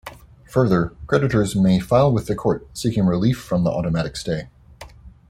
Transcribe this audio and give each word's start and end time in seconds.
Further, 0.49 0.93
creditors 1.05 1.55
may 1.55 1.77
file 1.79 2.11
with 2.11 2.25
the 2.25 2.33
court 2.33 2.67
seeking 2.75 3.05
relief 3.05 3.39
from 3.39 3.63
the 3.65 3.69
automatic 3.69 4.15
stay. 4.17 4.49